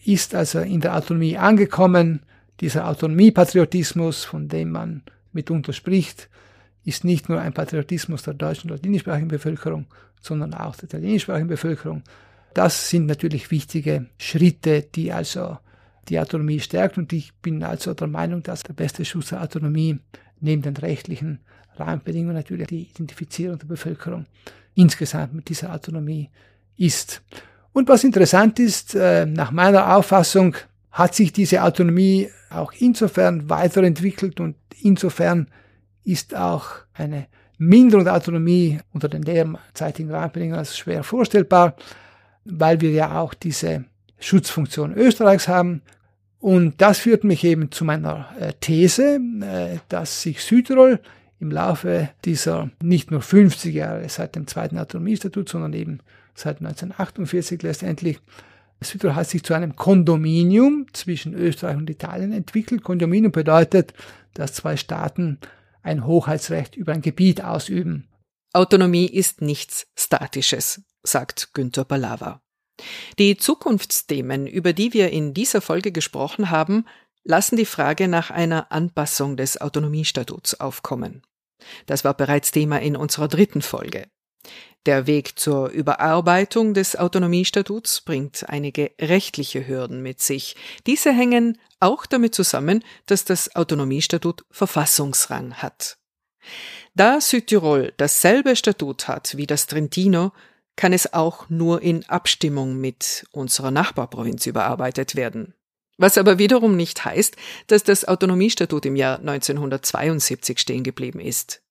[0.04, 2.20] ist also in der Autonomie angekommen.
[2.60, 6.28] Dieser Autonomiepatriotismus, von dem man mitunter spricht,
[6.84, 9.86] ist nicht nur ein Patriotismus der deutschen latinischsprachigen Bevölkerung,
[10.20, 12.04] sondern auch der italienischsprachigen Bevölkerung.
[12.54, 15.58] Das sind natürlich wichtige Schritte, die also
[16.08, 16.98] die Autonomie stärkt.
[16.98, 19.98] Und ich bin also der Meinung, dass der beste Schutz der Autonomie
[20.40, 21.40] neben den rechtlichen
[21.76, 24.26] Rahmenbedingungen natürlich die Identifizierung der Bevölkerung
[24.74, 26.30] insgesamt mit dieser Autonomie
[26.76, 27.22] ist.
[27.72, 30.56] Und was interessant ist, äh, nach meiner Auffassung
[30.90, 35.48] hat sich diese Autonomie auch insofern weiterentwickelt und insofern
[36.04, 37.26] ist auch eine
[37.58, 41.76] Minderung der Autonomie unter den derzeitigen Rahmenbedingungen als schwer vorstellbar,
[42.44, 43.84] weil wir ja auch diese
[44.18, 45.82] Schutzfunktion Österreichs haben,
[46.40, 51.00] und das führt mich eben zu meiner äh, These, äh, dass sich Südtirol
[51.40, 56.00] im Laufe dieser nicht nur 50 Jahre seit dem zweiten Autonomiestatut, sondern eben
[56.34, 58.20] seit 1948 letztendlich,
[58.80, 62.84] Südtirol hat sich zu einem Kondominium zwischen Österreich und Italien entwickelt.
[62.84, 63.92] Kondominium bedeutet,
[64.34, 65.38] dass zwei Staaten
[65.82, 68.06] ein Hoheitsrecht über ein Gebiet ausüben.
[68.52, 72.40] Autonomie ist nichts Statisches, sagt Günther Balava.
[73.18, 76.84] Die Zukunftsthemen, über die wir in dieser Folge gesprochen haben,
[77.24, 81.22] lassen die Frage nach einer Anpassung des Autonomiestatuts aufkommen.
[81.86, 84.06] Das war bereits Thema in unserer dritten Folge.
[84.86, 90.56] Der Weg zur Überarbeitung des Autonomiestatuts bringt einige rechtliche Hürden mit sich.
[90.86, 95.98] Diese hängen auch damit zusammen, dass das Autonomiestatut Verfassungsrang hat.
[96.94, 100.32] Da Südtirol dasselbe Statut hat wie das Trentino,
[100.78, 105.52] kann es auch nur in Abstimmung mit unserer Nachbarprovinz überarbeitet werden.
[105.98, 107.36] Was aber wiederum nicht heißt,
[107.66, 111.62] dass das Autonomiestatut im Jahr 1972 stehen geblieben ist.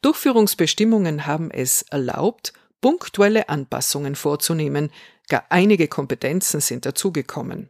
[0.00, 4.90] Durchführungsbestimmungen haben es erlaubt, punktuelle Anpassungen vorzunehmen,
[5.28, 7.68] gar einige Kompetenzen sind dazugekommen.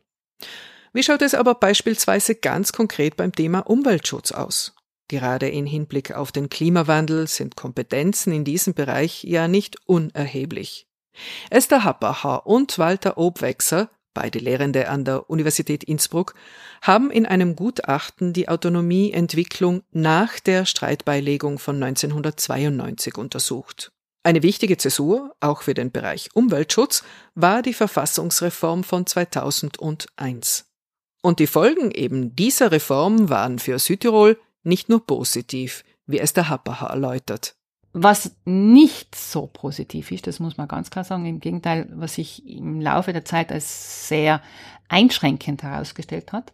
[0.92, 4.76] Wie schaut es aber beispielsweise ganz konkret beim Thema Umweltschutz aus?
[5.08, 10.86] Gerade in Hinblick auf den Klimawandel sind Kompetenzen in diesem Bereich ja nicht unerheblich.
[11.50, 16.34] Esther Happacher und Walter Obwechser, beide Lehrende an der Universität Innsbruck,
[16.82, 23.90] haben in einem Gutachten die Autonomieentwicklung nach der Streitbeilegung von 1992 untersucht.
[24.22, 27.02] Eine wichtige Zäsur, auch für den Bereich Umweltschutz,
[27.34, 30.66] war die Verfassungsreform von 2001.
[31.22, 34.38] Und die Folgen eben dieser Reform waren für Südtirol
[34.68, 37.57] nicht nur positiv, wie es der Happacher erläutert.
[37.92, 42.46] Was nicht so positiv ist, das muss man ganz klar sagen, im Gegenteil, was sich
[42.46, 44.42] im Laufe der Zeit als sehr
[44.88, 46.52] einschränkend herausgestellt hat,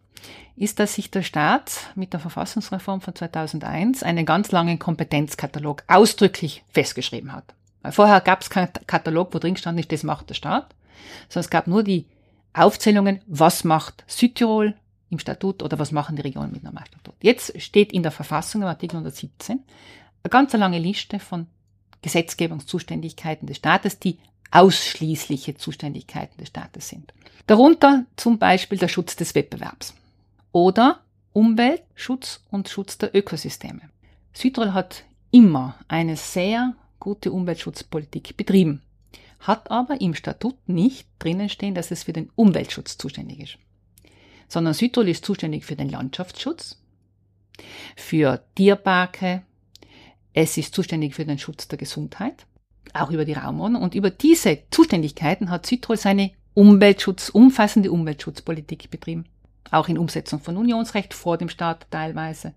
[0.57, 6.65] ist, dass sich der Staat mit der Verfassungsreform von 2001 einen ganz langen Kompetenzkatalog ausdrücklich
[6.69, 7.55] festgeschrieben hat.
[7.91, 10.75] Vorher gab es keinen Katalog, wo drin stand, nicht das macht der Staat,
[11.29, 12.07] sondern es gab nur die
[12.55, 14.75] Aufzählungen, was macht Südtirol
[15.11, 17.15] im Statut oder was machen die Regionen mit Normalstatut.
[17.23, 19.61] Jetzt steht in der Verfassung im Artikel 117
[20.23, 21.47] eine ganz lange Liste von
[22.03, 24.19] Gesetzgebungszuständigkeiten des Staates, die
[24.51, 27.13] ausschließliche Zuständigkeiten des Staates sind.
[27.47, 29.95] Darunter zum Beispiel der Schutz des Wettbewerbs
[30.53, 31.01] oder
[31.33, 33.81] Umweltschutz und Schutz der Ökosysteme.
[34.33, 38.83] Südtirol hat immer eine sehr gute Umweltschutzpolitik betrieben,
[39.41, 43.59] hat aber im Statut nicht drinnen stehen, dass es für den Umweltschutz zuständig ist,
[44.49, 46.81] sondern Südtirol ist zuständig für den Landschaftsschutz,
[47.97, 49.43] für Tierparke,
[50.33, 52.47] es ist zuständig für den Schutz der Gesundheit,
[52.93, 53.83] auch über die Raumordnung.
[53.83, 59.27] Und über diese Zuständigkeiten hat Südtirol seine Umweltschutz, umfassende Umweltschutzpolitik betrieben.
[59.71, 62.55] Auch in Umsetzung von Unionsrecht vor dem Staat teilweise.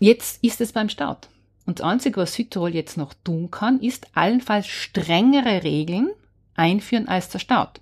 [0.00, 1.28] Jetzt ist es beim Staat.
[1.64, 6.10] Und das Einzige, was Südtirol jetzt noch tun kann, ist allenfalls strengere Regeln
[6.54, 7.80] einführen als der Staat.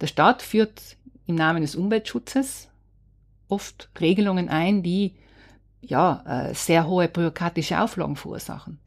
[0.00, 2.68] Der Staat führt im Namen des Umweltschutzes
[3.48, 5.14] oft Regelungen ein, die
[5.80, 8.78] ja, äh, sehr hohe bürokratische Auflagen verursachen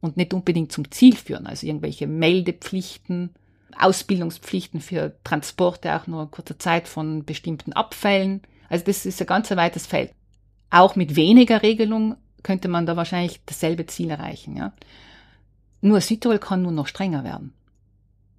[0.00, 1.46] und nicht unbedingt zum Ziel führen.
[1.46, 3.30] Also irgendwelche Meldepflichten,
[3.78, 8.42] Ausbildungspflichten für Transporte auch nur kurzer Zeit von bestimmten Abfällen.
[8.68, 10.12] Also das ist ein ganz weites Feld.
[10.70, 14.56] Auch mit weniger Regelung könnte man da wahrscheinlich dasselbe Ziel erreichen.
[14.56, 14.72] Ja?
[15.80, 17.54] Nur Südtirol kann nur noch strenger werden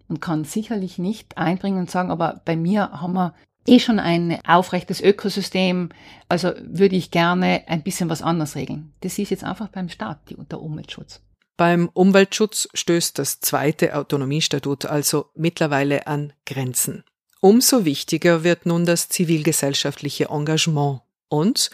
[0.07, 3.33] und kann sicherlich nicht einbringen und sagen, aber bei mir haben wir
[3.67, 5.89] eh schon ein aufrechtes Ökosystem,
[6.29, 8.93] also würde ich gerne ein bisschen was anders regeln.
[9.01, 11.21] Das ist jetzt einfach beim Staat, der Umweltschutz.
[11.57, 17.03] Beim Umweltschutz stößt das zweite Autonomiestatut also mittlerweile an Grenzen.
[17.39, 21.01] Umso wichtiger wird nun das zivilgesellschaftliche Engagement.
[21.29, 21.69] Und,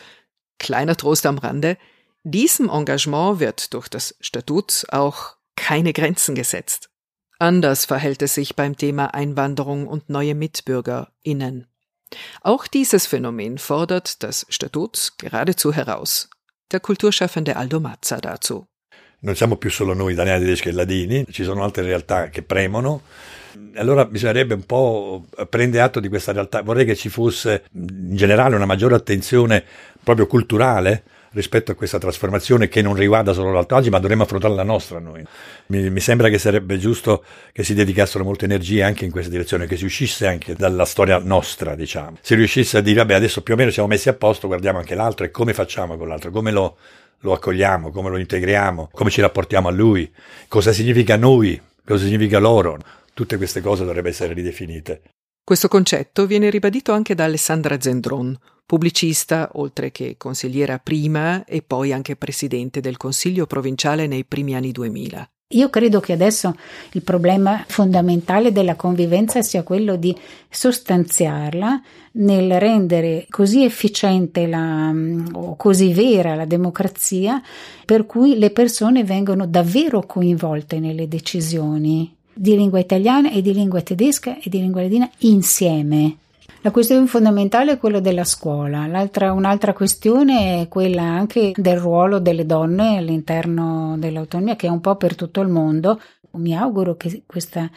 [0.59, 1.77] kleiner Trost am Rande,
[2.23, 6.90] diesem Engagement wird durch das Statut auch keine Grenzen gesetzt.
[7.41, 11.65] Anders verhält es sich beim Thema Einwanderung und neue MitbürgerInnen.
[12.41, 16.29] Auch dieses Phänomen fordert das Statut geradezu heraus.
[16.71, 18.67] Der Kulturschaffende Aldo Mazza dazu.
[19.21, 23.01] Non siamo più solo noi italiani, tedeschi e latini, ci sono altre realtà che premono.
[23.73, 26.61] Allora bisognerebbe un po' prendere atto di questa realtà.
[26.61, 29.63] Vorrei che ci fosse in generale una maggiore attenzione
[30.03, 34.53] proprio culturale rispetto a questa trasformazione che non riguarda solo l'Alto Adige, ma dovremmo affrontare
[34.53, 35.23] la nostra noi.
[35.67, 39.67] Mi, mi, sembra che sarebbe giusto che si dedicassero molte energie anche in questa direzione,
[39.67, 42.17] che si uscisse anche dalla storia nostra, diciamo.
[42.21, 44.95] Si riuscisse a dire, vabbè, adesso più o meno siamo messi a posto, guardiamo anche
[44.95, 46.77] l'altro e come facciamo con l'altro, come lo,
[47.19, 50.11] lo accogliamo, come lo integriamo, come ci rapportiamo a lui,
[50.47, 52.77] cosa significa noi, cosa significa loro.
[53.13, 55.01] Tutte queste cose dovrebbero essere ridefinite.
[55.43, 58.37] Questo concetto viene ribadito anche da Alessandra Zendron,
[58.71, 64.71] pubblicista, oltre che consigliera prima e poi anche presidente del Consiglio provinciale nei primi anni
[64.71, 65.29] 2000.
[65.49, 66.55] Io credo che adesso
[66.93, 70.15] il problema fondamentale della convivenza sia quello di
[70.49, 71.81] sostanziarla
[72.13, 74.93] nel rendere così efficiente la,
[75.33, 77.41] o così vera la democrazia
[77.85, 83.81] per cui le persone vengono davvero coinvolte nelle decisioni di lingua italiana e di lingua
[83.81, 86.15] tedesca e di lingua ladina insieme.
[86.63, 92.19] La questione fondamentale è quella della scuola, L'altra, un'altra questione è quella anche del ruolo
[92.19, 95.99] delle donne all'interno dell'autonomia, che è un po' per tutto il mondo.
[96.33, 97.67] Mi auguro che questa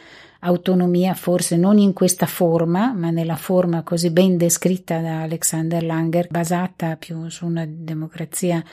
[0.41, 6.27] autonomia, forse non in questa forma, ma nella forma così ben descritta da Alexander Langer,
[6.29, 8.63] basata più su una democrazia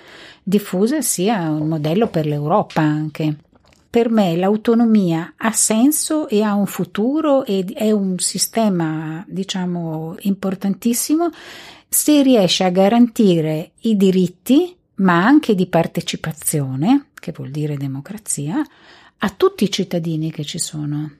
[0.42, 3.36] diffusa, sia un modello per l'Europa anche
[3.92, 11.28] per me l'autonomia ha senso e ha un futuro ed è un sistema, diciamo, importantissimo
[11.90, 18.64] se riesce a garantire i diritti, ma anche di partecipazione, che vuol dire democrazia,
[19.18, 21.10] a tutti i cittadini che ci sono.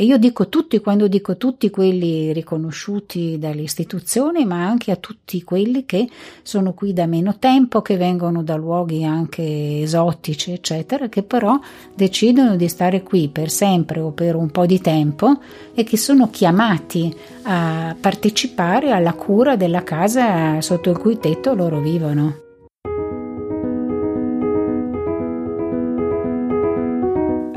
[0.00, 5.42] E io dico tutti quando dico tutti quelli riconosciuti dalle istituzioni, ma anche a tutti
[5.42, 6.08] quelli che
[6.42, 11.58] sono qui da meno tempo, che vengono da luoghi anche esotici, eccetera, che però
[11.96, 15.40] decidono di stare qui per sempre o per un po' di tempo
[15.74, 21.80] e che sono chiamati a partecipare alla cura della casa sotto il cui tetto loro
[21.80, 22.47] vivono.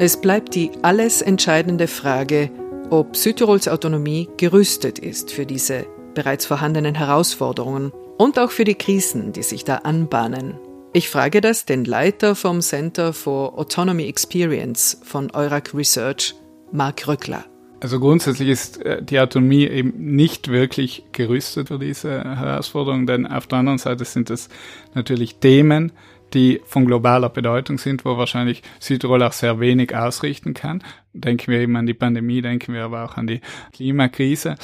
[0.03, 2.49] Es bleibt die alles entscheidende Frage,
[2.89, 5.85] ob Südtirols Autonomie gerüstet ist für diese
[6.15, 10.55] bereits vorhandenen Herausforderungen und auch für die Krisen, die sich da anbahnen.
[10.91, 16.33] Ich frage das den Leiter vom Center for Autonomy Experience von Eurac Research,
[16.71, 17.45] Mark Rückler.
[17.79, 23.45] Also grundsätzlich ist äh, die Autonomie eben nicht wirklich gerüstet für diese Herausforderungen, denn auf
[23.45, 24.49] der anderen Seite sind es
[24.95, 25.91] natürlich Themen,
[26.33, 30.83] die von globaler Bedeutung sind, wo wahrscheinlich Südtirol auch sehr wenig ausrichten kann.
[31.13, 33.41] Denken wir eben an die Pandemie, denken wir aber auch an die
[33.73, 34.55] Klimakrise.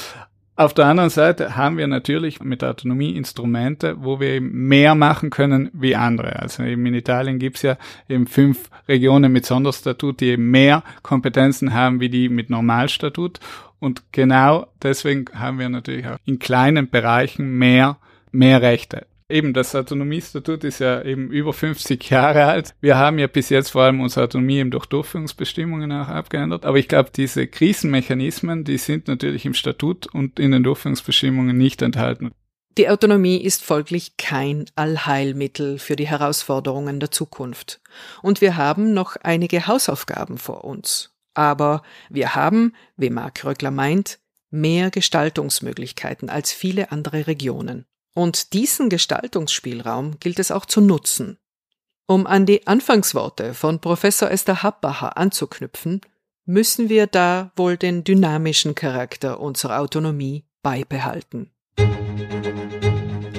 [0.59, 5.29] Auf der anderen Seite haben wir natürlich mit Autonomie Instrumente, wo wir eben mehr machen
[5.29, 6.39] können wie andere.
[6.39, 7.77] Also eben in Italien gibt's ja
[8.09, 13.39] eben fünf Regionen mit Sonderstatut, die eben mehr Kompetenzen haben wie die mit Normalstatut.
[13.79, 17.97] Und genau deswegen haben wir natürlich auch in kleinen Bereichen mehr,
[18.31, 19.05] mehr Rechte.
[19.29, 22.73] Eben, das Autonomiestatut ist ja eben über 50 Jahre alt.
[22.79, 26.65] Wir haben ja bis jetzt vor allem unsere Autonomie eben durch Durchführungsbestimmungen auch abgeändert.
[26.65, 31.81] Aber ich glaube, diese Krisenmechanismen, die sind natürlich im Statut und in den Durchführungsbestimmungen nicht
[31.81, 32.31] enthalten.
[32.77, 37.81] Die Autonomie ist folglich kein Allheilmittel für die Herausforderungen der Zukunft.
[38.21, 41.11] Und wir haben noch einige Hausaufgaben vor uns.
[41.33, 44.19] Aber wir haben, wie Mark Röckler meint,
[44.51, 47.85] mehr Gestaltungsmöglichkeiten als viele andere Regionen.
[48.17, 51.37] Und diesen Gestaltungsspielraum gilt es auch zu nutzen.
[52.07, 56.01] Um an die Anfangsworte von Professor Esther Habbacher anzuknüpfen,
[56.43, 61.51] müssen wir da wohl den dynamischen Charakter unserer Autonomie beibehalten.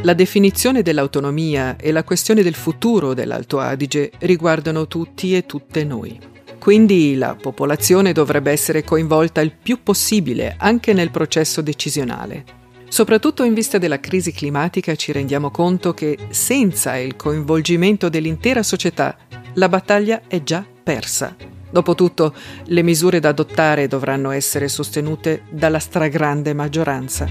[0.04, 6.20] La definizione dell'autonomia e la questione del futuro dell'Alto Adige riguardano tutti e tutte noi.
[6.60, 12.67] Quindi la popolazione dovrebbe essere coinvolta il più possibile anche nel processo decisionale.
[12.88, 19.16] Soprattutto in vista della crisi climatica ci rendiamo conto che senza il coinvolgimento dell'intera società
[19.54, 21.36] la battaglia è già persa.
[21.70, 22.34] Dopotutto,
[22.64, 27.28] le misure da adottare dovranno essere sostenute dalla stragrande maggioranza.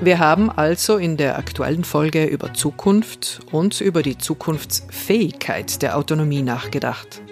[0.00, 6.42] Wir haben also in der aktuellen Folge über Zukunft und über die Zukunftsfähigkeit der Autonomie
[6.42, 7.25] nachgedacht.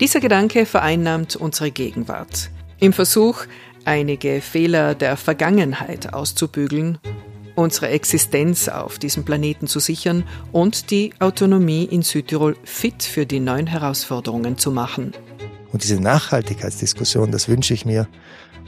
[0.00, 2.50] Dieser Gedanke vereinnahmt unsere Gegenwart.
[2.78, 3.44] Im Versuch,
[3.84, 6.98] einige Fehler der Vergangenheit auszubügeln,
[7.54, 13.40] unsere Existenz auf diesem Planeten zu sichern und die Autonomie in Südtirol fit für die
[13.40, 15.12] neuen Herausforderungen zu machen.
[15.72, 18.06] Und diese Nachhaltigkeitsdiskussion, das wünsche ich mir,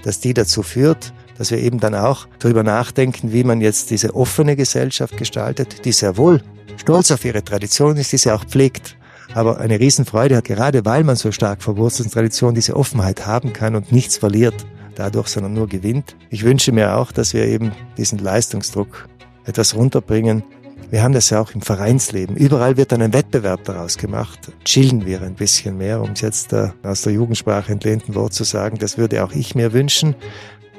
[0.03, 4.14] dass die dazu führt, dass wir eben dann auch darüber nachdenken, wie man jetzt diese
[4.14, 6.43] offene Gesellschaft gestaltet, die sehr wohl
[6.76, 8.97] stolz auf ihre Tradition ist, die sie auch pflegt,
[9.35, 13.53] aber eine Riesenfreude hat, gerade weil man so stark verwurzelt in Tradition diese Offenheit haben
[13.53, 16.16] kann und nichts verliert dadurch, sondern nur gewinnt.
[16.31, 19.09] Ich wünsche mir auch, dass wir eben diesen Leistungsdruck
[19.45, 20.43] etwas runterbringen.
[20.91, 22.37] Wir haben das ja auch im Vereinsleben.
[22.37, 24.53] Überall wird dann ein Wettbewerb daraus gemacht.
[24.64, 28.45] Chillen wir ein bisschen mehr, um es jetzt äh, aus der Jugendsprache entlehnten Wort zu
[28.45, 28.78] sagen.
[28.78, 30.16] Das würde auch ich mir wünschen.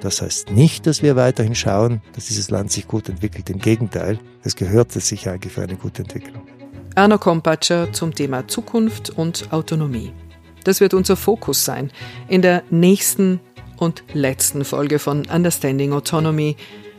[0.02, 3.50] Das heißt nicht, dass wir weiterhin schauen, dass dieses Land sich gut entwickelt.
[3.50, 6.42] Im Gegenteil, es gehört sich eigentlich für eine gute Entwicklung.
[6.94, 10.12] Erna Kompatscher zum Thema Zukunft und Autonomie.
[10.66, 11.90] Das wird unser Fokus sein
[12.28, 13.40] in der nächsten
[13.78, 16.58] und letzten Folge von Understanding Autonomy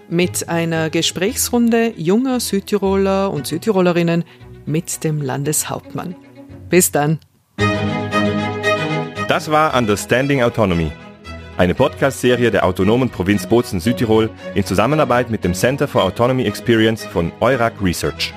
[0.08, 4.24] mit einer Gesprächsrunde junger Südtiroler und Südtirolerinnen
[4.64, 6.16] mit dem Landeshauptmann.
[6.70, 7.18] Bis dann.
[9.28, 10.90] Das war Understanding Autonomy,
[11.56, 17.04] eine Podcast-Serie der autonomen Provinz Bozen Südtirol in Zusammenarbeit mit dem Center for Autonomy Experience
[17.04, 18.34] von Eurac Research.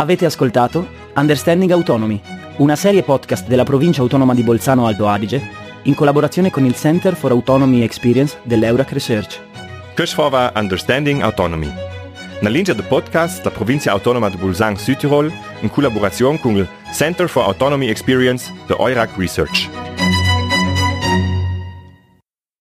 [0.00, 2.18] Avete ascoltato Understanding Autonomy,
[2.56, 5.42] una serie podcast della provincia autonoma di Bolzano Alto Adige,
[5.82, 9.38] in collaborazione con il Center for Autonomy Experience dell'Eurac Research.
[10.16, 11.70] War Understanding Autonomy.
[12.40, 15.30] Na linja podcast la provincia autonoma de Bolzano Südtirol
[15.60, 19.68] in collaborazione con il Center for Autonomy Experience de Eurac Research.